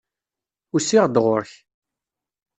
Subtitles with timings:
[0.75, 1.51] Usiɣ-d ɣur-k.